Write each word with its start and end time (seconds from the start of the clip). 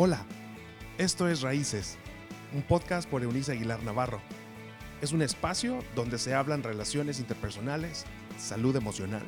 Hola, 0.00 0.24
esto 0.96 1.28
es 1.28 1.40
Raíces, 1.40 1.96
un 2.54 2.62
podcast 2.62 3.10
por 3.10 3.24
Eunice 3.24 3.50
Aguilar 3.50 3.82
Navarro. 3.82 4.20
Es 5.02 5.10
un 5.10 5.22
espacio 5.22 5.80
donde 5.96 6.20
se 6.20 6.36
hablan 6.36 6.62
relaciones 6.62 7.18
interpersonales, 7.18 8.04
salud 8.38 8.76
emocional, 8.76 9.26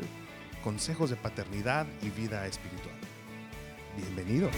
consejos 0.62 1.10
de 1.10 1.16
paternidad 1.16 1.88
y 2.02 2.10
vida 2.10 2.46
espiritual. 2.46 2.94
Bienvenido. 3.96 4.48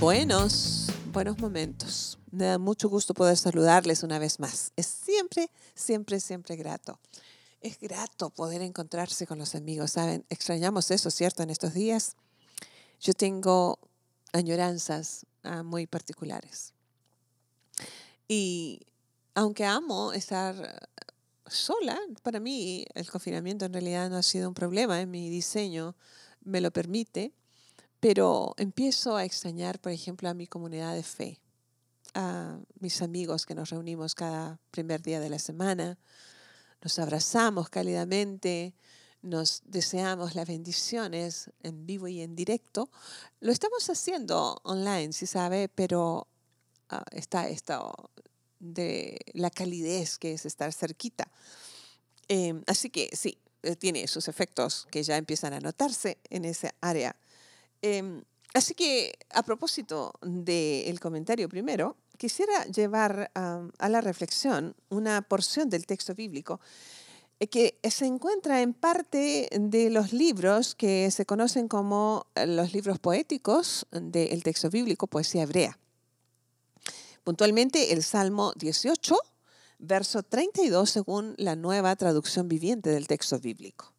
Buenos, 0.00 0.88
buenos 1.10 1.38
momentos. 1.38 2.18
Me 2.30 2.44
da 2.44 2.58
mucho 2.58 2.90
gusto 2.90 3.14
poder 3.14 3.38
saludarles 3.38 4.02
una 4.02 4.18
vez 4.18 4.38
más. 4.38 4.74
Es 4.76 4.84
siempre, 4.84 5.50
siempre, 5.74 6.20
siempre 6.20 6.56
grato. 6.56 7.00
Es 7.62 7.80
grato 7.80 8.28
poder 8.28 8.60
encontrarse 8.60 9.26
con 9.26 9.38
los 9.38 9.54
amigos, 9.54 9.92
¿saben? 9.92 10.26
Extrañamos 10.28 10.90
eso, 10.90 11.10
¿cierto? 11.10 11.42
En 11.42 11.48
estos 11.48 11.72
días 11.72 12.16
yo 13.00 13.12
tengo 13.12 13.78
añoranzas 14.32 15.26
ah, 15.42 15.62
muy 15.62 15.86
particulares. 15.86 16.72
Y 18.28 18.80
aunque 19.34 19.64
amo 19.64 20.12
estar 20.12 20.88
sola, 21.46 21.98
para 22.22 22.40
mí 22.40 22.86
el 22.94 23.08
confinamiento 23.10 23.64
en 23.64 23.72
realidad 23.72 24.10
no 24.10 24.16
ha 24.16 24.22
sido 24.22 24.48
un 24.48 24.54
problema, 24.54 25.00
en 25.00 25.10
mi 25.10 25.30
diseño 25.30 25.94
me 26.44 26.60
lo 26.60 26.70
permite, 26.70 27.32
pero 28.00 28.54
empiezo 28.56 29.16
a 29.16 29.24
extrañar, 29.24 29.80
por 29.80 29.92
ejemplo, 29.92 30.28
a 30.28 30.34
mi 30.34 30.46
comunidad 30.46 30.94
de 30.94 31.02
fe, 31.02 31.40
a 32.14 32.58
mis 32.80 33.02
amigos 33.02 33.46
que 33.46 33.54
nos 33.54 33.70
reunimos 33.70 34.14
cada 34.14 34.58
primer 34.70 35.02
día 35.02 35.20
de 35.20 35.28
la 35.28 35.38
semana, 35.38 35.98
nos 36.82 36.98
abrazamos 36.98 37.68
cálidamente, 37.68 38.74
nos 39.26 39.62
deseamos 39.66 40.34
las 40.34 40.46
bendiciones 40.46 41.50
en 41.62 41.84
vivo 41.84 42.08
y 42.08 42.22
en 42.22 42.36
directo. 42.36 42.88
Lo 43.40 43.52
estamos 43.52 43.88
haciendo 43.90 44.60
online, 44.62 45.12
si 45.12 45.26
sabe, 45.26 45.68
pero 45.68 46.28
ah, 46.88 47.04
está 47.10 47.48
esto 47.48 48.10
de 48.60 49.18
la 49.34 49.50
calidez 49.50 50.18
que 50.18 50.32
es 50.32 50.46
estar 50.46 50.72
cerquita. 50.72 51.28
Em, 52.28 52.62
así 52.66 52.90
que 52.90 53.10
sí, 53.14 53.38
eh, 53.62 53.76
tiene 53.76 54.06
sus 54.06 54.28
efectos 54.28 54.86
que 54.90 55.02
ya 55.02 55.16
empiezan 55.16 55.52
a 55.52 55.60
notarse 55.60 56.18
en 56.30 56.44
esa 56.44 56.74
área. 56.80 57.16
Em, 57.82 58.22
así 58.54 58.74
que 58.74 59.12
a 59.30 59.42
propósito 59.42 60.12
del 60.22 60.98
comentario 61.00 61.48
primero, 61.48 61.96
quisiera 62.16 62.64
llevar 62.66 63.30
a 63.34 63.88
la 63.88 64.00
reflexión 64.00 64.74
una 64.88 65.20
porción 65.20 65.68
del 65.68 65.84
texto 65.84 66.14
bíblico 66.14 66.60
eh, 66.60 67.05
que 67.38 67.78
se 67.90 68.06
encuentra 68.06 68.62
en 68.62 68.72
parte 68.72 69.48
de 69.52 69.90
los 69.90 70.12
libros 70.12 70.74
que 70.74 71.10
se 71.10 71.26
conocen 71.26 71.68
como 71.68 72.26
eh, 72.34 72.46
los 72.46 72.72
libros 72.72 72.98
poéticos 72.98 73.86
del 73.90 74.42
texto 74.42 74.70
bíblico, 74.70 75.06
poesía 75.06 75.42
hebrea. 75.42 75.78
Puntualmente 77.24 77.92
el 77.92 78.02
Salmo 78.02 78.52
18, 78.56 79.16
verso 79.78 80.22
32, 80.22 80.88
según 80.88 81.34
la 81.36 81.56
nueva 81.56 81.94
traducción 81.96 82.48
viviente 82.48 82.90
del 82.90 83.06
texto 83.06 83.38
bíblico. 83.38 83.92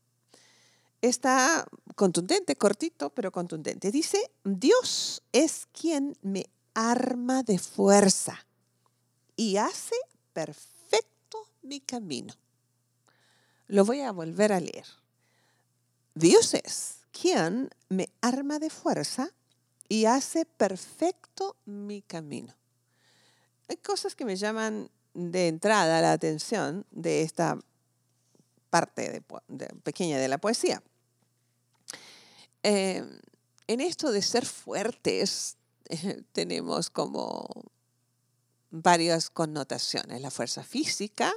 Está 1.01 1.67
contundente, 1.95 2.55
cortito, 2.55 3.11
pero 3.11 3.31
contundente. 3.31 3.91
Dice, 3.91 4.31
Dios 4.43 5.21
es 5.31 5.67
quien 5.71 6.17
me 6.23 6.49
arma 6.73 7.43
de 7.43 7.59
fuerza 7.59 8.47
y 9.35 9.57
hace 9.57 9.95
perfecto 10.33 11.47
mi 11.61 11.81
camino. 11.81 12.33
Lo 13.67 13.85
voy 13.85 14.01
a 14.01 14.11
volver 14.11 14.53
a 14.53 14.59
leer. 14.59 14.85
Dios 16.15 16.53
es 16.53 16.99
quien 17.11 17.69
me 17.89 18.09
arma 18.21 18.59
de 18.59 18.69
fuerza 18.69 19.31
y 19.89 20.05
hace 20.05 20.45
perfecto 20.45 21.55
mi 21.65 22.01
camino. 22.01 22.53
Hay 23.69 23.77
cosas 23.77 24.15
que 24.15 24.25
me 24.25 24.35
llaman 24.35 24.89
de 25.13 25.47
entrada 25.47 26.01
la 26.01 26.13
atención 26.13 26.85
de 26.91 27.21
esta 27.21 27.59
parte 28.69 29.23
pequeña 29.83 30.17
de 30.19 30.27
la 30.27 30.37
poesía. 30.37 30.81
Eh, 32.63 33.03
en 33.67 33.81
esto 33.81 34.11
de 34.11 34.21
ser 34.21 34.45
fuertes 34.45 35.57
tenemos 36.31 36.89
como 36.89 37.47
varias 38.69 39.29
connotaciones. 39.29 40.21
La 40.21 40.31
fuerza 40.31 40.63
física, 40.63 41.33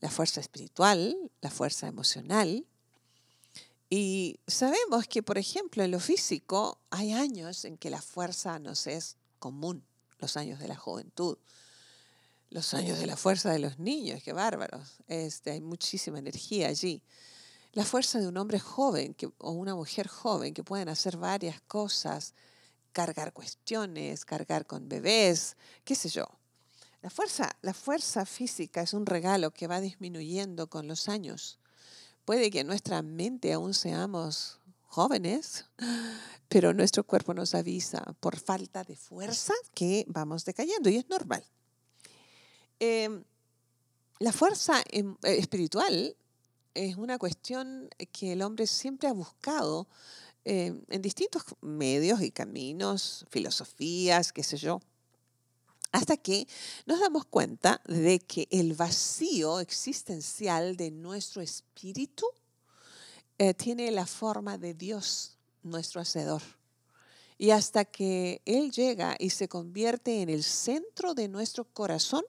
la 0.00 0.10
fuerza 0.10 0.40
espiritual, 0.40 1.16
la 1.40 1.50
fuerza 1.50 1.86
emocional. 1.86 2.66
Y 3.88 4.40
sabemos 4.46 5.06
que, 5.06 5.22
por 5.22 5.38
ejemplo, 5.38 5.84
en 5.84 5.92
lo 5.92 6.00
físico 6.00 6.80
hay 6.90 7.12
años 7.12 7.64
en 7.64 7.78
que 7.78 7.90
la 7.90 8.02
fuerza 8.02 8.58
nos 8.58 8.86
es 8.86 9.16
común, 9.38 9.84
los 10.18 10.36
años 10.36 10.58
de 10.58 10.68
la 10.68 10.76
juventud, 10.76 11.38
los 12.50 12.74
años 12.74 12.98
de 12.98 13.06
la 13.06 13.16
fuerza 13.16 13.50
de 13.52 13.58
los 13.58 13.78
niños, 13.78 14.22
qué 14.22 14.32
bárbaros. 14.32 14.98
Este, 15.06 15.52
hay 15.52 15.60
muchísima 15.60 16.18
energía 16.18 16.68
allí. 16.68 17.02
La 17.72 17.84
fuerza 17.84 18.18
de 18.18 18.26
un 18.26 18.36
hombre 18.38 18.58
joven 18.58 19.14
o 19.38 19.50
una 19.52 19.74
mujer 19.74 20.08
joven 20.08 20.54
que 20.54 20.64
pueden 20.64 20.88
hacer 20.88 21.16
varias 21.16 21.60
cosas, 21.60 22.34
cargar 22.92 23.32
cuestiones, 23.32 24.24
cargar 24.24 24.66
con 24.66 24.88
bebés, 24.88 25.56
qué 25.84 25.94
sé 25.94 26.08
yo. 26.08 26.26
La 27.06 27.10
fuerza, 27.10 27.56
la 27.62 27.72
fuerza 27.72 28.26
física 28.26 28.80
es 28.80 28.92
un 28.92 29.06
regalo 29.06 29.52
que 29.52 29.68
va 29.68 29.80
disminuyendo 29.80 30.68
con 30.68 30.88
los 30.88 31.08
años. 31.08 31.60
Puede 32.24 32.50
que 32.50 32.58
en 32.58 32.66
nuestra 32.66 33.00
mente 33.02 33.52
aún 33.52 33.74
seamos 33.74 34.58
jóvenes, 34.86 35.66
pero 36.48 36.74
nuestro 36.74 37.04
cuerpo 37.04 37.32
nos 37.32 37.54
avisa 37.54 38.02
por 38.18 38.40
falta 38.40 38.82
de 38.82 38.96
fuerza 38.96 39.54
que 39.72 40.04
vamos 40.08 40.44
decayendo 40.44 40.90
y 40.90 40.96
es 40.96 41.08
normal. 41.08 41.44
Em, 42.80 43.22
la 44.18 44.32
fuerza 44.32 44.82
em, 44.90 45.16
eh, 45.22 45.36
espiritual 45.38 46.16
es 46.74 46.96
una 46.96 47.18
cuestión 47.18 47.88
que 48.10 48.32
el 48.32 48.42
hombre 48.42 48.66
siempre 48.66 49.08
ha 49.08 49.12
buscado 49.12 49.86
em, 50.44 50.82
en 50.88 51.02
distintos 51.02 51.44
medios 51.60 52.20
y 52.20 52.32
caminos, 52.32 53.26
filosofías, 53.30 54.32
qué 54.32 54.42
sé 54.42 54.56
yo 54.56 54.80
hasta 55.96 56.18
que 56.18 56.46
nos 56.84 57.00
damos 57.00 57.24
cuenta 57.24 57.80
de 57.86 58.18
que 58.18 58.46
el 58.50 58.74
vacío 58.74 59.60
existencial 59.60 60.76
de 60.76 60.90
nuestro 60.90 61.40
espíritu 61.40 62.26
eh, 63.38 63.54
tiene 63.54 63.90
la 63.90 64.04
forma 64.04 64.58
de 64.58 64.74
Dios, 64.74 65.38
nuestro 65.62 66.02
Hacedor. 66.02 66.42
Y 67.38 67.50
hasta 67.50 67.86
que 67.86 68.42
Él 68.44 68.72
llega 68.72 69.16
y 69.18 69.30
se 69.30 69.48
convierte 69.48 70.20
en 70.20 70.28
el 70.28 70.44
centro 70.44 71.14
de 71.14 71.28
nuestro 71.28 71.64
corazón, 71.64 72.24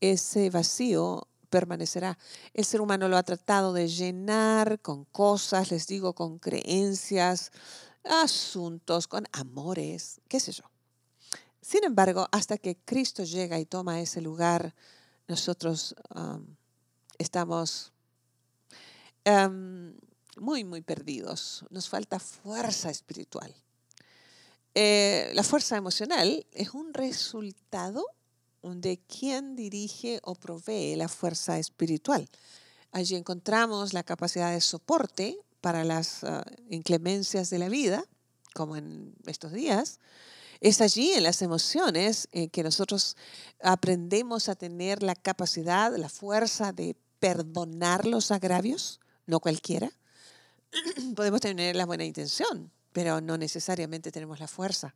ese 0.00 0.48
vacío 0.50 1.26
permanecerá. 1.50 2.16
El 2.54 2.64
ser 2.64 2.80
humano 2.80 3.08
lo 3.08 3.16
ha 3.16 3.24
tratado 3.24 3.72
de 3.72 3.88
llenar 3.88 4.78
con 4.80 5.06
cosas, 5.06 5.72
les 5.72 5.88
digo, 5.88 6.12
con 6.12 6.38
creencias, 6.38 7.50
asuntos, 8.04 9.08
con 9.08 9.26
amores, 9.32 10.20
qué 10.28 10.38
sé 10.38 10.52
yo. 10.52 10.62
Sin 11.66 11.82
embargo, 11.82 12.28
hasta 12.30 12.58
que 12.58 12.76
Cristo 12.76 13.24
llega 13.24 13.58
y 13.58 13.66
toma 13.66 14.00
ese 14.00 14.20
lugar, 14.20 14.72
nosotros 15.26 15.96
um, 16.14 16.46
estamos 17.18 17.92
um, 19.24 19.92
muy, 20.36 20.62
muy 20.62 20.82
perdidos. 20.82 21.64
Nos 21.70 21.88
falta 21.88 22.20
fuerza 22.20 22.88
espiritual. 22.88 23.52
Eh, 24.76 25.32
la 25.34 25.42
fuerza 25.42 25.76
emocional 25.76 26.46
es 26.52 26.72
un 26.72 26.94
resultado 26.94 28.04
de 28.62 29.00
quien 29.00 29.56
dirige 29.56 30.20
o 30.22 30.36
provee 30.36 30.94
la 30.94 31.08
fuerza 31.08 31.58
espiritual. 31.58 32.28
Allí 32.92 33.16
encontramos 33.16 33.92
la 33.92 34.04
capacidad 34.04 34.52
de 34.52 34.60
soporte 34.60 35.36
para 35.60 35.82
las 35.82 36.22
uh, 36.22 36.42
inclemencias 36.70 37.50
de 37.50 37.58
la 37.58 37.68
vida, 37.68 38.04
como 38.54 38.76
en 38.76 39.16
estos 39.26 39.50
días, 39.50 39.98
es 40.60 40.80
allí 40.80 41.12
en 41.12 41.22
las 41.22 41.42
emociones 41.42 42.28
eh, 42.32 42.48
que 42.48 42.62
nosotros 42.62 43.16
aprendemos 43.62 44.48
a 44.48 44.54
tener 44.54 45.02
la 45.02 45.14
capacidad, 45.14 45.94
la 45.96 46.08
fuerza 46.08 46.72
de 46.72 46.96
perdonar 47.18 48.06
los 48.06 48.30
agravios, 48.30 49.00
no 49.26 49.40
cualquiera. 49.40 49.90
Podemos 51.16 51.40
tener 51.40 51.76
la 51.76 51.86
buena 51.86 52.04
intención, 52.04 52.70
pero 52.92 53.20
no 53.20 53.38
necesariamente 53.38 54.12
tenemos 54.12 54.40
la 54.40 54.48
fuerza. 54.48 54.94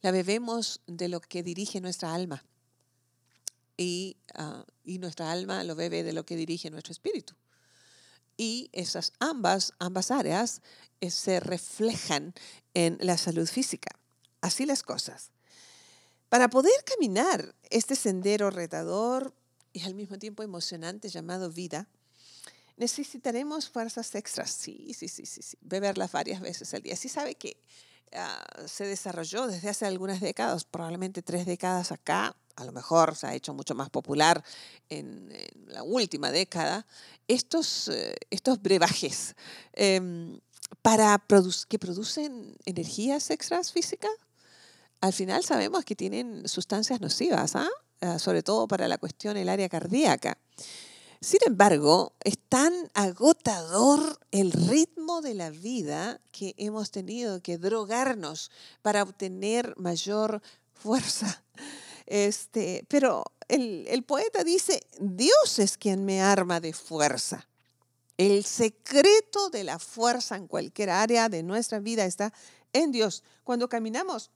La 0.00 0.10
bebemos 0.10 0.80
de 0.86 1.08
lo 1.08 1.20
que 1.20 1.42
dirige 1.42 1.80
nuestra 1.80 2.14
alma 2.14 2.44
y, 3.76 4.16
ah, 4.34 4.64
y 4.84 4.98
nuestra 4.98 5.30
alma 5.32 5.64
lo 5.64 5.74
bebe 5.74 6.02
de 6.02 6.12
lo 6.12 6.24
que 6.24 6.36
dirige 6.36 6.70
nuestro 6.70 6.92
espíritu. 6.92 7.34
Y 8.36 8.70
esas 8.72 9.12
ambas, 9.18 9.72
ambas 9.78 10.10
áreas 10.10 10.62
eh, 11.00 11.10
se 11.10 11.40
reflejan 11.40 12.34
en 12.74 12.98
la 13.00 13.18
salud 13.18 13.48
física. 13.48 13.90
Así 14.40 14.66
las 14.66 14.82
cosas. 14.82 15.30
Para 16.28 16.48
poder 16.48 16.84
caminar 16.84 17.54
este 17.70 17.96
sendero 17.96 18.50
retador 18.50 19.34
y 19.72 19.82
al 19.82 19.94
mismo 19.94 20.18
tiempo 20.18 20.42
emocionante 20.42 21.08
llamado 21.08 21.50
vida, 21.50 21.88
Necesitaremos 22.78 23.68
fuerzas 23.68 24.14
extras, 24.14 24.50
sí, 24.50 24.94
sí, 24.96 25.08
sí, 25.08 25.26
sí, 25.26 25.42
sí. 25.42 25.58
Beberlas 25.60 26.12
varias 26.12 26.40
veces 26.40 26.72
al 26.74 26.82
día. 26.82 26.94
Sí 26.94 27.08
sabe 27.08 27.34
que 27.34 27.56
ah, 28.12 28.46
se 28.66 28.86
desarrolló 28.86 29.48
desde 29.48 29.68
hace 29.68 29.84
algunas 29.84 30.20
décadas, 30.20 30.64
probablemente 30.64 31.20
tres 31.20 31.44
décadas 31.44 31.90
acá, 31.90 32.36
a 32.54 32.64
lo 32.64 32.70
mejor 32.70 33.16
se 33.16 33.26
ha 33.26 33.34
hecho 33.34 33.52
mucho 33.52 33.74
más 33.74 33.90
popular 33.90 34.44
en, 34.88 35.28
la 35.66 35.82
última 35.82 36.30
década, 36.30 36.86
estos, 37.26 37.88
eh, 37.88 38.14
estos 38.30 38.62
brebajes 38.62 39.34
em, 39.72 40.38
para 40.80 41.20
que 41.68 41.78
producen 41.80 42.56
energías 42.64 43.30
extras 43.30 43.72
físicas. 43.72 44.10
Al 45.00 45.12
final 45.12 45.44
sabemos 45.44 45.84
que 45.84 45.94
tienen 45.94 46.48
sustancias 46.48 47.00
nocivas, 47.00 47.54
¿ah? 47.56 47.68
Ah, 48.00 48.18
sobre 48.18 48.42
todo 48.42 48.68
para 48.68 48.86
la 48.86 48.98
cuestión 48.98 49.34
del 49.34 49.48
área 49.48 49.68
cardíaca. 49.68 50.38
Sin 51.20 51.40
embargo, 51.46 52.12
es 52.22 52.38
tan 52.48 52.72
agotador 52.94 54.20
el 54.30 54.52
ritmo 54.52 55.20
de 55.20 55.34
la 55.34 55.50
vida 55.50 56.20
que 56.30 56.54
hemos 56.58 56.92
tenido 56.92 57.42
que 57.42 57.58
drogarnos 57.58 58.52
para 58.82 59.02
obtener 59.02 59.74
mayor 59.76 60.42
fuerza. 60.74 61.42
Este, 62.06 62.84
pero 62.88 63.24
el, 63.48 63.84
el 63.88 64.04
poeta 64.04 64.44
dice, 64.44 64.86
Dios 65.00 65.58
es 65.58 65.76
quien 65.76 66.04
me 66.04 66.22
arma 66.22 66.60
de 66.60 66.72
fuerza. 66.72 67.48
El 68.16 68.44
secreto 68.44 69.50
de 69.50 69.64
la 69.64 69.78
fuerza 69.78 70.36
en 70.36 70.46
cualquier 70.46 70.90
área 70.90 71.28
de 71.28 71.42
nuestra 71.42 71.80
vida 71.80 72.04
está 72.04 72.32
en 72.72 72.92
Dios. 72.92 73.24
Cuando 73.44 73.68
caminamos 73.68 74.30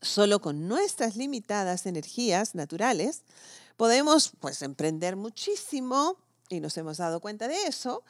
solo 0.00 0.40
con 0.40 0.68
nuestras 0.68 1.16
limitadas 1.16 1.86
energías 1.86 2.54
naturales, 2.54 3.22
podemos 3.76 4.32
pues 4.40 4.62
emprender 4.62 5.16
muchísimo, 5.16 6.16
y 6.48 6.60
nos 6.60 6.76
hemos 6.76 6.98
dado 6.98 7.20
cuenta 7.20 7.48
de 7.48 7.62
eso, 7.64 8.02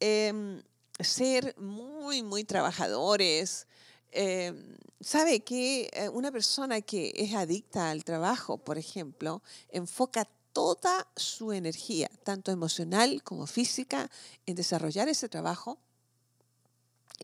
em, 0.00 0.62
ser 1.00 1.54
muy, 1.58 2.22
muy 2.22 2.44
trabajadores, 2.44 3.66
Em, 4.16 4.76
sabe 5.00 5.40
que 5.40 5.90
eh, 5.92 6.08
una 6.08 6.30
persona 6.30 6.80
que 6.80 7.12
es 7.16 7.34
adicta 7.34 7.90
al 7.90 8.04
trabajo, 8.04 8.58
por 8.58 8.78
ejemplo, 8.78 9.42
enfoca 9.70 10.28
toda 10.52 11.08
su 11.16 11.52
energía, 11.52 12.08
tanto 12.22 12.52
emocional 12.52 13.24
como 13.24 13.48
física, 13.48 14.08
en 14.46 14.54
desarrollar 14.54 15.08
ese 15.08 15.28
trabajo. 15.28 15.78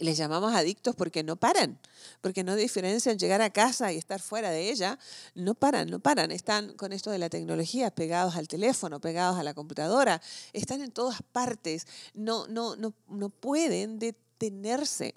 Les 0.01 0.17
llamamos 0.17 0.55
adictos 0.55 0.97
porque 0.97 1.23
no 1.23 1.37
paran, 1.37 1.79
porque 2.21 2.43
no 2.43 2.57
diferencian 2.57 3.19
llegar 3.19 3.43
a 3.43 3.51
casa 3.51 3.93
y 3.93 3.97
estar 3.97 4.21
fuera 4.21 4.51
de 4.51 4.71
ella. 4.71 4.99
No 5.35 5.55
paran, 5.55 5.89
no 5.89 6.01
paran. 6.01 6.31
Están 6.33 6.75
con 6.75 6.93
esto 6.93 7.11
de 7.11 7.19
la 7.19 7.29
tecnología 7.29 7.91
pegados 7.91 8.35
al 8.37 8.49
teléfono, 8.49 9.01
pegados 9.01 9.39
a 9.39 9.43
la 9.43 9.55
computadora. 9.55 10.21
Están 10.53 10.81
en 10.81 10.91
todas 10.91 11.23
partes. 11.23 11.87
No, 12.15 12.49
no, 12.49 12.77
no, 12.77 12.93
no 13.09 13.29
pueden 13.29 13.99
detenerse 13.99 15.15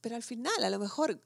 pero 0.00 0.16
al 0.16 0.22
final, 0.22 0.64
a 0.64 0.70
lo 0.70 0.78
mejor, 0.78 1.20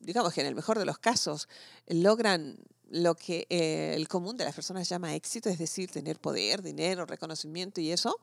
digamos 0.00 0.32
que 0.32 0.40
en 0.40 0.46
el 0.46 0.54
mejor 0.54 0.78
de 0.78 0.84
los 0.84 0.98
casos, 0.98 1.48
logran 1.88 2.58
lo 2.90 3.14
que 3.14 3.46
eh, 3.50 3.94
el 3.96 4.08
común 4.08 4.36
de 4.36 4.44
las 4.44 4.54
personas 4.54 4.88
llama 4.88 5.14
éxito, 5.14 5.48
es 5.48 5.58
decir, 5.58 5.90
tener 5.90 6.20
poder, 6.20 6.62
dinero, 6.62 7.06
reconocimiento 7.06 7.80
y 7.80 7.90
eso, 7.90 8.20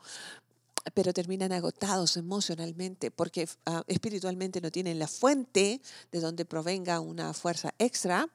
pero 0.93 1.13
terminan 1.13 1.51
agotados 1.51 2.17
emocionalmente 2.17 3.11
porque 3.11 3.47
ah, 3.65 3.83
espiritualmente 3.87 4.61
no 4.61 4.71
tienen 4.71 4.99
la 4.99 5.07
fuente 5.07 5.81
de 6.11 6.19
donde 6.19 6.45
provenga 6.45 6.99
una 6.99 7.33
fuerza 7.33 7.73
extra 7.77 8.27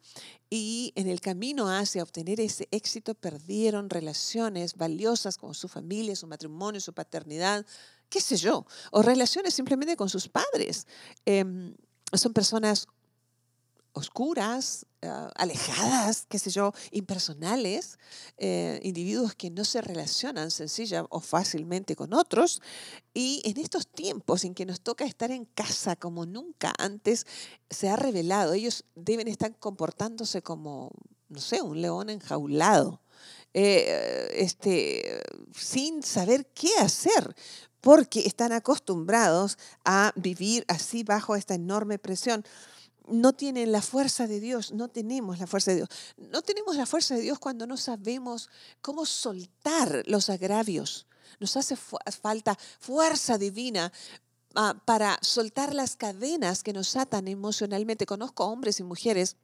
y 0.48 0.92
en 0.94 1.08
el 1.08 1.20
camino 1.20 1.68
hacia 1.68 2.02
obtener 2.02 2.40
ese 2.40 2.68
éxito 2.70 3.14
perdieron 3.14 3.90
relaciones 3.90 4.74
valiosas 4.74 5.38
con 5.38 5.54
su 5.54 5.68
familia, 5.68 6.14
su 6.14 6.26
matrimonio, 6.26 6.80
su 6.80 6.92
paternidad, 6.92 7.66
qué 8.08 8.20
sé 8.20 8.36
yo, 8.36 8.66
o 8.92 9.02
relaciones 9.02 9.54
simplemente 9.54 9.96
con 9.96 10.08
sus 10.08 10.28
padres. 10.28 10.86
Em, 11.24 11.74
son 12.12 12.32
personas 12.32 12.86
oscuras, 13.96 14.86
ah, 15.02 15.32
alejadas, 15.34 16.26
qué 16.28 16.38
sé 16.38 16.50
yo, 16.50 16.72
impersonales, 16.90 17.98
eh, 18.36 18.78
individuos 18.82 19.34
que 19.34 19.50
no 19.50 19.64
se 19.64 19.80
relacionan 19.80 20.50
sencilla 20.50 21.06
o 21.08 21.20
fácilmente 21.20 21.96
con 21.96 22.12
otros. 22.12 22.60
Y 23.14 23.40
en 23.46 23.58
estos 23.58 23.88
tiempos 23.88 24.44
en 24.44 24.54
que 24.54 24.66
nos 24.66 24.82
toca 24.82 25.06
estar 25.06 25.30
en 25.30 25.46
casa 25.46 25.96
como 25.96 26.26
nunca 26.26 26.74
antes, 26.78 27.26
se 27.70 27.88
ha 27.88 27.96
revelado, 27.96 28.52
ellos 28.52 28.84
deben 28.94 29.28
estar 29.28 29.58
comportándose 29.58 30.42
como, 30.42 30.90
no 31.30 31.40
sé, 31.40 31.62
un 31.62 31.80
león 31.80 32.10
enjaulado. 32.10 33.00
Eh, 33.54 34.28
este, 34.34 35.22
sin 35.54 36.02
saber 36.02 36.44
qué 36.52 36.68
hacer, 36.78 37.34
porque 37.80 38.20
están 38.26 38.52
acostumbrados 38.52 39.56
a 39.86 40.12
vivir 40.16 40.66
así 40.68 41.04
bajo 41.04 41.34
esta 41.34 41.54
enorme 41.54 41.98
presión. 41.98 42.44
No 43.08 43.32
tienen 43.32 43.72
la 43.72 43.82
fuerza 43.82 44.26
de 44.26 44.40
Dios, 44.40 44.72
no 44.72 44.88
tenemos 44.88 45.38
la 45.38 45.46
fuerza 45.46 45.70
de 45.70 45.78
Dios. 45.78 45.88
No 46.16 46.42
tenemos 46.42 46.76
la 46.76 46.86
fuerza 46.86 47.14
de 47.14 47.20
Dios 47.22 47.38
cuando 47.38 47.66
no 47.66 47.76
sabemos 47.76 48.50
cómo 48.80 49.06
soltar 49.06 50.02
los 50.06 50.30
agravios. 50.30 51.06
Nos 51.38 51.56
hace 51.56 51.76
falta 51.76 52.56
fuerza 52.80 53.38
divina 53.38 53.92
ah, 54.54 54.74
para 54.84 55.18
soltar 55.22 55.74
las 55.74 55.96
cadenas 55.96 56.62
que 56.62 56.72
nos 56.72 56.96
atan 56.96 57.28
emocionalmente. 57.28 58.06
Conozco 58.06 58.46
hombres 58.46 58.80
y 58.80 58.82
mujeres 58.82 59.36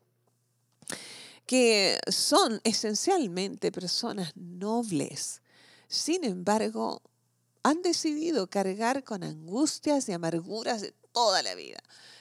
que 1.46 1.98
son 2.10 2.60
esencialmente 2.64 3.72
personas 3.72 4.32
nobles. 4.36 5.42
Sin 5.88 6.24
embargo, 6.24 7.02
han 7.62 7.82
decidido 7.82 8.48
cargar 8.48 9.04
con 9.04 9.22
angustias 9.22 10.08
y 10.08 10.12
amarguras 10.12 10.80
de 10.80 10.92
toda 11.12 11.42
la 11.42 11.54
vida. 11.54 11.78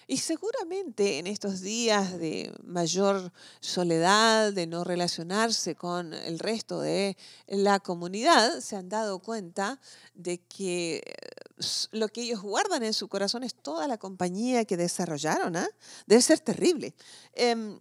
Y 0.08 0.18
seguramente 0.18 1.20
en 1.20 1.28
estos 1.28 1.62
días 1.62 2.20
de 2.20 2.54
mayor 2.64 3.32
soledad, 3.62 4.52
de 4.52 4.68
no 4.68 4.84
relacionarse 4.84 5.76
con 5.76 6.14
el 6.14 6.38
resto 6.38 6.82
de 6.82 7.16
la 7.48 7.80
comunidad, 7.80 8.60
se 8.60 8.76
han 8.76 8.90
dado 8.90 9.20
cuenta 9.20 9.80
de 10.14 10.40
que 10.40 10.98
eh, 10.98 11.14
lo 11.92 12.10
que 12.10 12.24
ellos 12.24 12.42
guardan 12.42 12.84
en 12.84 12.94
su 12.94 13.08
corazón 13.08 13.44
es 13.44 13.56
toda 13.56 13.88
la 13.88 13.98
compañía 13.98 14.66
que 14.66 14.76
desarrollaron. 14.76 15.56
¿ah? 15.56 15.70
Debe 16.06 16.22
ser 16.22 16.42
terrible. 16.42 16.94
Em, 17.32 17.80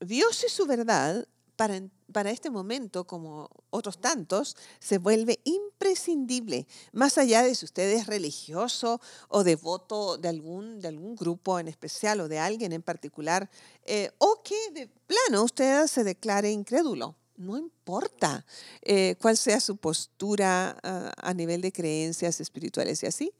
Dios 0.00 0.42
y 0.44 0.50
su 0.50 0.66
verdad 0.66 1.28
para, 1.54 1.80
para 2.12 2.30
este 2.30 2.50
momento, 2.50 3.04
como 3.04 3.50
otros 3.70 4.00
tantos, 4.00 4.56
se 4.78 4.98
vuelve 4.98 5.40
imprescindible, 5.44 6.66
más 6.92 7.18
allá 7.18 7.42
de 7.42 7.54
si 7.54 7.64
usted 7.64 7.90
es 7.92 8.06
religioso 8.06 9.00
o 9.28 9.44
devoto 9.44 10.16
de 10.16 10.28
algún, 10.28 10.80
de 10.80 10.88
algún 10.88 11.16
grupo 11.16 11.58
en 11.58 11.68
especial 11.68 12.20
o 12.20 12.28
de 12.28 12.38
alguien 12.38 12.72
en 12.72 12.82
particular, 12.82 13.50
eh, 13.84 14.10
o 14.18 14.42
que 14.42 14.56
de 14.72 14.88
plano 15.06 15.44
usted 15.44 15.86
se 15.86 16.04
declare 16.04 16.50
incrédulo. 16.50 17.16
No 17.36 17.58
importa 17.58 18.46
eh, 18.80 19.16
cuál 19.20 19.36
sea 19.36 19.60
su 19.60 19.76
postura 19.76 20.78
ah, 20.82 21.12
a 21.18 21.34
nivel 21.34 21.60
de 21.60 21.70
creencias 21.70 22.40
espirituales 22.40 23.02
y 23.02 23.06
así, 23.06 23.32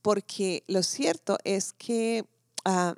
porque 0.00 0.64
lo 0.66 0.82
cierto 0.82 1.36
es 1.44 1.74
que 1.74 2.24
ah, 2.64 2.94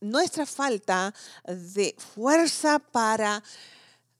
nuestra 0.00 0.46
falta 0.46 1.12
de 1.46 1.94
fuerza 1.98 2.78
para 2.78 3.42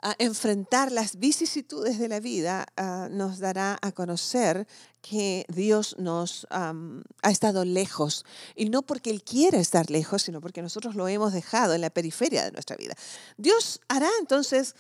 a 0.02 0.14
enfrentar 0.19 0.90
las 0.92 1.19
vicisitudes 1.19 1.99
de 1.99 2.09
la 2.09 2.21
vida, 2.21 2.66
ah, 2.76 3.09
nos 3.11 3.38
dará 3.38 3.78
a 3.83 3.92
conocer 3.92 4.66
que 5.02 5.45
Dios 5.49 5.97
nos 5.99 6.47
ha 6.50 7.30
estado 7.30 7.64
lejos. 7.64 8.25
Y 8.54 8.69
no 8.69 8.83
porque 8.83 9.11
Él 9.11 9.23
quiera 9.23 9.59
estar 9.59 9.90
lejos, 9.90 10.23
sino 10.23 10.40
porque 10.40 10.62
nosotros 10.62 10.95
lo 10.95 11.09
hemos 11.09 11.33
dejado 11.33 11.75
en 11.75 11.80
la 11.80 11.90
periferia 11.90 12.45
de 12.45 12.52
nuestra 12.52 12.76
vida. 12.76 12.95
Dios 13.37 13.80
hará 13.88 14.09
entonces, 14.21 14.75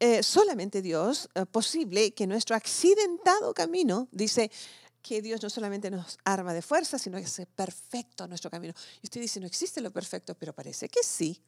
eh, 0.00 0.22
solamente 0.22 0.82
Dios, 0.82 1.28
eh, 1.34 1.46
posible 1.46 2.12
que 2.12 2.26
nuestro 2.26 2.56
accidentado 2.56 3.54
camino, 3.54 4.08
dice, 4.12 4.50
que 5.02 5.22
Dios 5.22 5.42
no 5.42 5.50
solamente 5.50 5.90
nos 5.90 6.18
arma 6.24 6.52
de 6.52 6.62
fuerza, 6.62 6.98
sino 6.98 7.18
que 7.18 7.24
hace 7.24 7.46
perfecto 7.46 8.26
nuestro 8.28 8.50
camino. 8.50 8.74
Y 9.02 9.06
usted 9.06 9.20
dice, 9.20 9.40
no 9.40 9.46
existe 9.46 9.80
lo 9.80 9.90
perfecto, 9.90 10.34
pero 10.34 10.52
parece 10.52 10.88
que 10.88 11.02
sí. 11.02 11.42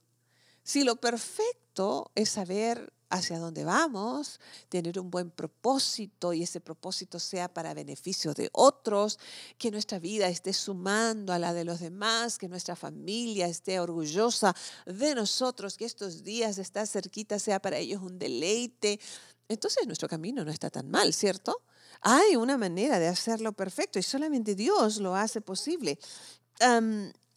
Si 0.62 0.84
lo 0.84 0.96
perfecto 0.96 2.10
es 2.14 2.30
saber 2.30 2.92
hacia 3.12 3.38
dónde 3.38 3.62
vamos, 3.62 4.40
tener 4.70 4.98
un 4.98 5.10
buen 5.10 5.30
propósito 5.30 6.32
y 6.32 6.42
ese 6.42 6.60
propósito 6.60 7.20
sea 7.20 7.52
para 7.52 7.74
beneficio 7.74 8.32
de 8.32 8.48
otros, 8.52 9.18
que 9.58 9.70
nuestra 9.70 9.98
vida 9.98 10.28
esté 10.28 10.54
sumando 10.54 11.34
a 11.34 11.38
la 11.38 11.52
de 11.52 11.64
los 11.64 11.80
demás, 11.80 12.38
que 12.38 12.48
nuestra 12.48 12.74
familia 12.74 13.46
esté 13.46 13.78
orgullosa 13.80 14.56
de 14.86 15.14
nosotros, 15.14 15.76
que 15.76 15.84
estos 15.84 16.24
días 16.24 16.56
de 16.56 16.62
estar 16.62 16.86
cerquita 16.86 17.38
sea 17.38 17.60
para 17.60 17.76
ellos 17.76 18.00
un 18.02 18.18
deleite. 18.18 18.98
Entonces 19.46 19.86
nuestro 19.86 20.08
camino 20.08 20.42
no 20.42 20.50
está 20.50 20.70
tan 20.70 20.90
mal, 20.90 21.12
¿cierto? 21.12 21.60
Hay 22.00 22.36
una 22.36 22.56
manera 22.56 22.98
de 22.98 23.08
hacerlo 23.08 23.52
perfecto 23.52 23.98
y 23.98 24.02
solamente 24.02 24.54
Dios 24.54 24.96
lo 24.96 25.14
hace 25.14 25.42
posible. 25.42 25.98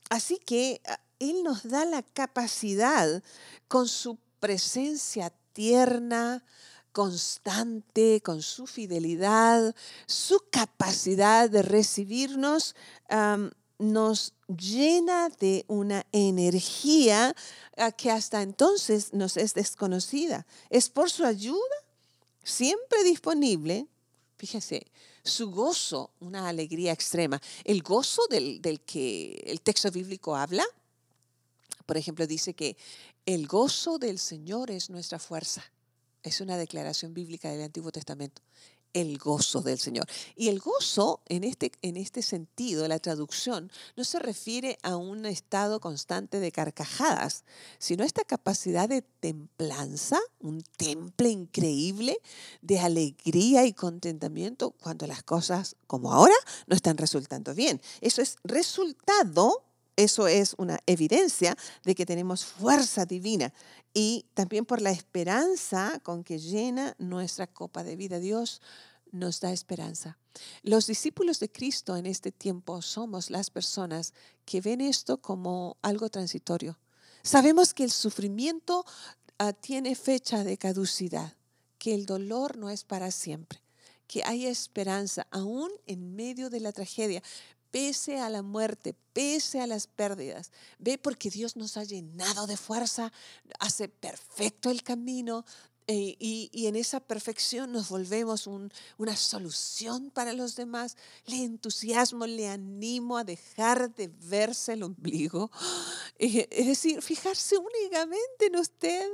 así 0.09 0.37
que 0.37 0.81
ah, 0.87 1.01
Él 1.19 1.43
nos 1.43 1.67
da 1.67 1.83
la 1.83 2.01
capacidad 2.01 3.21
con 3.67 3.89
su 3.89 4.17
presencia 4.39 5.33
tierna, 5.55 6.43
constante, 6.91 8.21
con 8.21 8.41
su 8.41 8.67
fidelidad, 8.67 9.73
su 10.05 10.43
capacidad 10.51 11.49
de 11.49 11.61
recibirnos, 11.61 12.75
nos 13.79 14.33
llena 14.47 15.29
de 15.29 15.65
una 15.67 16.05
energía 16.11 17.35
ah, 17.77 17.91
que 17.91 18.11
hasta 18.11 18.41
entonces 18.41 19.13
nos 19.13 19.35
es 19.37 19.53
desconocida. 19.53 20.45
Es 20.69 20.89
por 20.89 21.09
su 21.09 21.25
ayuda, 21.25 21.77
siempre 22.43 23.03
disponible. 23.03 23.87
Fíjese, 24.37 24.85
su 25.23 25.51
gozo, 25.51 26.11
una 26.19 26.47
alegría 26.47 26.93
extrema. 26.93 27.41
El 27.63 27.81
gozo 27.81 28.21
del, 28.29 28.61
del 28.61 28.79
que 28.81 29.43
el 29.45 29.61
texto 29.61 29.91
bíblico 29.91 30.35
habla, 30.35 30.65
por 31.85 31.97
ejemplo, 31.97 32.27
dice 32.27 32.53
que 32.53 32.77
el 33.25 33.47
gozo 33.47 33.97
del 33.97 34.19
Señor 34.19 34.71
es 34.71 34.89
nuestra 34.89 35.19
fuerza. 35.19 35.63
Es 36.23 36.41
una 36.41 36.57
declaración 36.57 37.13
bíblica 37.13 37.49
del 37.49 37.61
Antiguo 37.61 37.91
Testamento 37.91 38.41
el 38.95 39.17
gozo 39.17 39.61
del 39.61 39.77
Señor. 39.77 40.07
Y 40.35 40.47
el 40.47 40.59
gozo, 40.59 41.21
en 41.27 41.43
este, 41.43 41.73
en 41.81 41.97
este 41.97 42.21
sentido, 42.21 42.87
la 42.87 42.97
traducción, 42.97 43.69
no 43.97 44.05
se 44.05 44.19
refiere 44.19 44.79
a 44.83 44.95
un 44.95 45.25
estado 45.25 45.81
constante 45.81 46.39
de 46.39 46.51
carcajadas, 46.51 47.43
sino 47.77 48.03
a 48.03 48.07
esta 48.07 48.23
capacidad 48.23 48.87
de 48.87 49.01
templanza, 49.01 50.17
un 50.39 50.63
temple 50.77 51.29
increíble 51.29 52.17
de 52.61 52.79
alegría 52.79 53.65
y 53.65 53.73
contentamiento 53.73 54.71
cuando 54.81 55.07
las 55.07 55.23
cosas, 55.23 55.75
como 55.87 56.13
ahora, 56.13 56.35
no 56.65 56.75
están 56.75 56.97
resultando 56.97 57.53
bien. 57.53 57.81
Eso 57.99 58.21
es 58.21 58.37
resultado 58.45 59.64
eso 59.95 60.27
es 60.27 60.55
una 60.57 60.79
evidencia 60.85 61.57
de 61.83 61.95
que 61.95 62.05
tenemos 62.05 62.45
fuerza 62.45 63.05
divina 63.05 63.53
y 63.93 64.25
también 64.33 64.65
por 64.65 64.81
la 64.81 64.91
esperanza 64.91 65.99
con 66.03 66.23
que 66.23 66.37
llena 66.37 66.95
nuestra 66.97 67.47
copa 67.47 67.83
de 67.83 67.95
vida. 67.95 68.19
Dios 68.19 68.61
nos 69.11 69.39
da 69.39 69.53
esperanza. 69.53 70.17
Los 70.63 70.87
discípulos 70.87 71.39
de 71.39 71.49
Cristo 71.49 71.95
en 71.95 72.05
este 72.05 72.31
tiempo 72.31 72.81
somos 72.81 73.29
las 73.29 73.49
personas 73.49 74.13
que 74.43 74.59
ven 74.59 74.81
esto 74.81 75.21
como 75.21 75.77
algo 75.81 76.09
transitorio. 76.09 76.77
Sabemos 77.23 77.73
que 77.73 77.85
el 77.85 77.91
sufrimiento 77.91 78.85
ah, 79.39 79.53
tiene 79.53 79.95
fecha 79.95 80.43
de 80.43 80.57
caducidad, 80.57 81.33
que 81.77 81.95
el 81.95 82.05
dolor 82.05 82.57
no 82.57 82.69
es 82.69 82.83
para 82.83 83.11
siempre, 83.11 83.61
que 84.07 84.23
hay 84.25 84.45
esperanza 84.45 85.25
aún 85.31 85.71
en 85.87 86.15
medio 86.15 86.49
de 86.49 86.59
la 86.59 86.73
tragedia 86.73 87.23
pese 87.75 88.21
a 88.21 88.29
la 88.29 88.41
muerte, 88.41 88.95
pese 89.11 89.59
a 89.59 89.67
las 89.67 89.85
pérdidas. 89.85 90.49
Ve 90.79 90.97
porque 90.97 91.29
Dios 91.29 91.57
nos 91.57 91.75
ha 91.75 91.83
llenado 91.83 92.47
de 92.47 92.55
fuerza, 92.55 93.11
hace 93.59 93.89
perfecto 93.89 94.69
el 94.69 94.81
camino. 94.81 95.43
Eh, 95.85 96.15
y, 96.17 96.67
en 96.67 96.77
esa 96.77 97.01
perfección 97.01 97.73
nos 97.73 97.89
volvemos 97.89 98.47
una 98.47 99.17
solución 99.17 100.09
para 100.09 100.31
los 100.31 100.55
demás. 100.55 100.95
Le 101.25 101.43
entusiasmo, 101.43 102.25
le 102.25 102.47
animo 102.47 103.17
a 103.17 103.25
dejar 103.25 103.93
de 103.93 104.07
verse 104.07 104.71
el 104.71 104.83
ombligo. 104.83 105.51
Eh, 106.17 106.47
es 106.49 106.67
decir, 106.67 107.01
fijarse 107.01 107.57
únicamente 107.57 108.45
en 108.45 108.55
usted, 108.55 109.05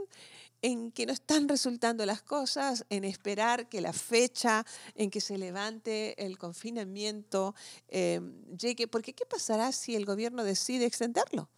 en 0.61 0.91
que 0.91 1.05
no 1.05 1.13
están 1.13 1.47
resultando 1.47 2.05
las 2.05 2.21
cosas, 2.21 2.85
en 2.89 3.03
esperar 3.03 3.67
que 3.69 3.81
la 3.81 3.93
fecha 3.93 4.65
en 4.95 5.09
que 5.09 5.21
se 5.21 5.37
levante 5.37 6.23
el 6.23 6.37
confinamiento 6.37 7.55
eh, 7.87 8.21
llegue, 8.57 8.87
porque 8.87 9.13
¿qué 9.13 9.25
pasará 9.25 9.71
si 9.71 9.95
el 9.95 10.05
gobierno 10.05 10.43
decide 10.43 10.85
extenderlo? 10.85 11.49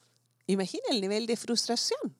Imagina 0.47 0.83
el 0.89 1.01
nivel 1.01 1.25
de 1.25 1.37
frustración. 1.37 2.15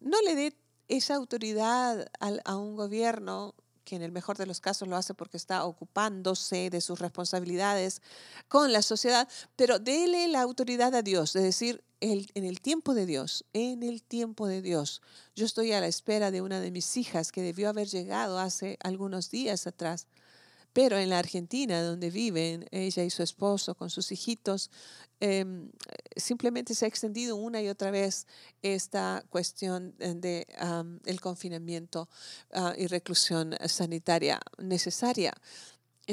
No 0.00 0.20
le 0.22 0.34
dé 0.34 0.56
esa 0.88 1.14
autoridad 1.14 2.10
a 2.20 2.56
un 2.56 2.76
gobierno 2.76 3.54
que 3.86 3.96
en 3.96 4.02
el 4.02 4.12
mejor 4.12 4.36
de 4.36 4.46
los 4.46 4.60
casos 4.60 4.88
lo 4.88 4.96
hace 4.96 5.14
porque 5.14 5.38
está 5.38 5.64
ocupándose 5.64 6.68
de 6.68 6.80
sus 6.82 6.98
responsabilidades 6.98 8.02
con 8.48 8.72
la 8.72 8.82
sociedad, 8.82 9.28
pero 9.54 9.78
dele 9.78 10.28
la 10.28 10.42
autoridad 10.42 10.94
a 10.94 11.02
Dios, 11.02 11.34
es 11.36 11.44
decir, 11.44 11.82
en 12.00 12.44
el 12.44 12.60
tiempo 12.60 12.94
de 12.94 13.06
Dios, 13.06 13.44
en 13.52 13.82
el 13.82 14.02
tiempo 14.02 14.46
de 14.46 14.62
Dios. 14.62 15.02
Yo 15.34 15.46
estoy 15.46 15.72
a 15.72 15.80
la 15.80 15.86
espera 15.86 16.30
de 16.30 16.42
una 16.42 16.60
de 16.60 16.70
mis 16.70 16.96
hijas 16.96 17.32
que 17.32 17.42
debió 17.42 17.68
haber 17.68 17.88
llegado 17.88 18.38
hace 18.38 18.78
algunos 18.82 19.30
días 19.30 19.66
atrás. 19.66 20.06
Pero 20.76 20.98
en 20.98 21.08
la 21.08 21.18
Argentina, 21.18 21.82
donde 21.82 22.10
viven 22.10 22.66
ella 22.70 23.02
y 23.02 23.08
su 23.08 23.22
esposo 23.22 23.74
con 23.74 23.88
sus 23.88 24.12
hijitos, 24.12 24.70
em, 25.20 25.70
simplemente 26.16 26.74
se 26.74 26.84
ha 26.84 26.88
extendido 26.88 27.36
una 27.36 27.62
y 27.62 27.68
otra 27.68 27.90
vez 27.90 28.26
esta 28.60 29.24
cuestión 29.30 29.94
del 29.96 30.44
el 31.06 31.20
confinamiento 31.22 32.10
ah, 32.52 32.74
y 32.76 32.88
reclusión 32.88 33.54
sanitaria 33.66 34.38
necesaria. 34.58 35.32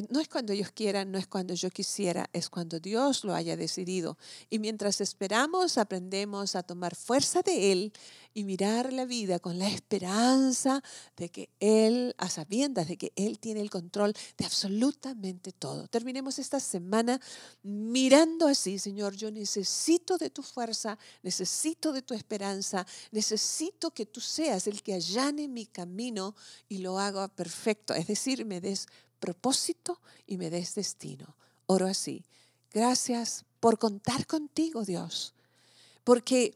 No 0.10 0.20
es 0.20 0.28
cuando 0.28 0.54
ellos 0.54 0.72
quieran, 0.72 1.12
no 1.12 1.20
es 1.20 1.28
cuando 1.28 1.54
yo 1.54 1.70
quisiera, 1.70 2.28
es 2.34 2.50
cuando 2.50 2.80
Dios 2.80 3.24
lo 3.24 3.36
haya 3.36 3.56
decidido. 3.56 4.18
Y 4.50 4.58
mientras 4.58 5.02
esperamos, 5.02 5.78
aprendemos 5.78 6.56
a 6.56 6.64
tomar 6.64 6.96
fuerza 6.96 7.44
de 7.44 7.72
Él 7.72 7.94
y 8.34 8.44
mirar 8.44 8.92
la 8.92 9.06
vida 9.06 9.38
con 9.38 9.60
la 9.60 9.70
esperanza 9.70 10.84
de 11.16 11.30
que 11.30 11.50
Él, 11.60 12.16
a 12.18 12.28
sabiendas 12.30 12.88
de 12.88 12.98
que 12.98 13.14
Él 13.16 13.38
tiene 13.38 13.62
el 13.62 13.70
control 13.70 14.14
de 14.36 14.46
absolutamente 14.46 15.52
todo. 15.52 15.88
Terminemos 15.88 16.40
esta 16.40 16.60
semana 16.60 17.22
mirando 17.62 18.48
así, 18.48 18.80
Señor, 18.80 19.16
yo 19.16 19.30
necesito 19.30 20.18
de 20.18 20.32
tu 20.32 20.42
fuerza, 20.42 20.98
necesito 21.22 21.92
de 21.92 22.02
tu 22.02 22.16
esperanza, 22.16 22.88
necesito 23.12 23.92
que 23.92 24.08
tú 24.08 24.22
seas 24.22 24.66
el 24.66 24.82
que 24.82 24.96
allane 24.96 25.48
mi 25.48 25.68
camino 25.68 26.36
y 26.68 26.80
lo 26.80 26.98
haga 26.98 27.28
perfecto. 27.28 27.94
Es 27.94 28.08
decir, 28.08 28.44
me 28.46 28.60
des 28.60 28.88
propósito 29.24 30.02
y 30.28 30.36
me 30.36 30.50
des 30.50 30.76
destino. 30.76 31.38
Oro 31.66 31.88
así. 31.88 32.26
Gracias 32.74 33.46
por 33.62 33.80
contar 33.80 34.28
contigo, 34.28 34.84
Dios. 34.84 35.34
Porque 36.04 36.54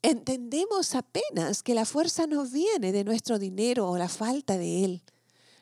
entendemos 0.00 0.94
apenas 0.94 1.62
que 1.62 1.74
la 1.74 1.84
fuerza 1.84 2.26
no 2.26 2.46
viene 2.46 2.90
de 2.90 3.04
nuestro 3.04 3.38
dinero 3.38 3.86
o 3.90 3.98
la 3.98 4.08
falta 4.08 4.56
de 4.56 4.84
él. 4.86 5.02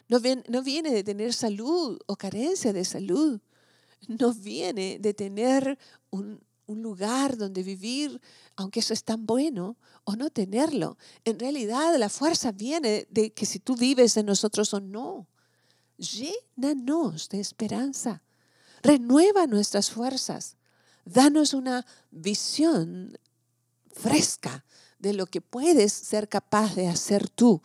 No 0.06 0.20
viene, 0.20 0.44
no 0.48 0.62
viene 0.62 0.92
de 0.92 1.02
tener 1.02 1.34
salud 1.34 1.98
o 2.06 2.14
carencia 2.14 2.72
de 2.72 2.84
salud. 2.84 3.40
No 4.06 4.32
viene 4.32 5.00
de 5.00 5.12
tener 5.12 5.76
un, 6.10 6.40
un 6.66 6.82
lugar 6.82 7.36
donde 7.36 7.64
vivir, 7.64 8.20
aunque 8.54 8.78
eso 8.78 8.94
es 8.94 9.02
tan 9.02 9.26
bueno, 9.26 9.76
o 10.04 10.14
no 10.14 10.30
tenerlo. 10.30 10.98
En 11.24 11.36
realidad 11.40 11.96
la 11.98 12.08
fuerza 12.08 12.52
viene 12.52 13.08
de 13.10 13.32
que 13.32 13.44
si 13.44 13.58
tú 13.58 13.74
vives 13.74 14.16
en 14.16 14.26
nosotros 14.26 14.72
o 14.72 14.78
no 14.78 15.26
llénanos 15.98 17.28
de 17.28 17.40
esperanza, 17.40 18.22
renueva 18.82 19.46
nuestras 19.46 19.90
fuerzas, 19.90 20.56
danos 21.04 21.52
una 21.52 21.84
visión 22.10 23.18
fresca 23.92 24.64
de 24.98 25.12
lo 25.12 25.26
que 25.26 25.40
puedes 25.40 25.92
ser 25.92 26.28
capaz 26.28 26.74
de 26.74 26.88
hacer 26.88 27.28
tú 27.28 27.60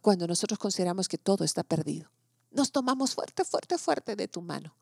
cuando 0.00 0.26
nosotros 0.26 0.58
consideramos 0.58 1.08
que 1.08 1.18
todo 1.18 1.44
está 1.44 1.62
perdido. 1.62 2.10
Nos 2.50 2.72
tomamos 2.72 3.14
fuerte, 3.14 3.44
fuerte, 3.44 3.78
fuerte 3.78 4.16
de 4.16 4.28
tu 4.28 4.42
mano. 4.42 4.74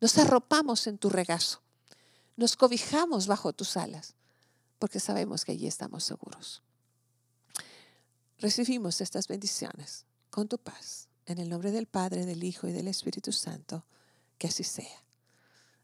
Nos 0.00 0.16
arropamos 0.18 0.86
en 0.86 0.98
tu 0.98 1.08
regazo. 1.08 1.62
Nos 2.36 2.56
cobijamos 2.56 3.26
bajo 3.26 3.52
tus 3.52 3.76
alas, 3.76 4.14
porque 4.78 5.00
sabemos 5.00 5.44
que 5.44 5.52
allí 5.52 5.66
estamos 5.66 6.04
seguros. 6.04 6.62
Recibimos 8.38 9.00
estas 9.00 9.26
bendiciones 9.26 10.04
con 10.30 10.48
tu 10.48 10.58
paz 10.58 11.05
en 11.26 11.38
el 11.38 11.48
nombre 11.48 11.70
del 11.70 11.86
Padre, 11.86 12.24
del 12.24 12.44
Hijo 12.44 12.68
y 12.68 12.72
del 12.72 12.88
Espíritu 12.88 13.32
Santo, 13.32 13.84
que 14.38 14.46
así 14.46 14.64
sea. 14.64 15.04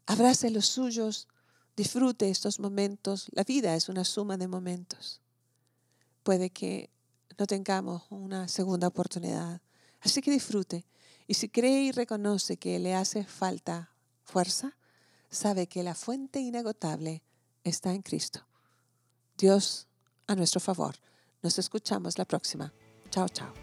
Abrace 0.05 0.49
los 0.49 0.65
suyos, 0.65 1.27
disfrute 1.75 2.29
estos 2.29 2.59
momentos. 2.59 3.27
La 3.31 3.43
vida 3.43 3.75
es 3.75 3.89
una 3.89 4.03
suma 4.03 4.37
de 4.37 4.47
momentos. 4.47 5.21
Puede 6.23 6.49
que 6.49 6.89
no 7.37 7.47
tengamos 7.47 8.03
una 8.09 8.47
segunda 8.47 8.87
oportunidad. 8.87 9.61
Así 10.01 10.21
que 10.21 10.31
disfrute. 10.31 10.85
Y 11.27 11.35
si 11.35 11.49
cree 11.49 11.83
y 11.83 11.91
reconoce 11.91 12.57
que 12.57 12.79
le 12.79 12.95
hace 12.95 13.23
falta 13.23 13.91
fuerza, 14.23 14.77
sabe 15.29 15.67
que 15.67 15.83
la 15.83 15.95
fuente 15.95 16.39
inagotable 16.39 17.23
está 17.63 17.93
en 17.93 18.01
Cristo. 18.01 18.45
Dios 19.37 19.87
a 20.27 20.35
nuestro 20.35 20.59
favor. 20.59 20.95
Nos 21.41 21.59
escuchamos 21.59 22.17
la 22.17 22.25
próxima. 22.25 22.73
Chao, 23.09 23.27
chao. 23.29 23.62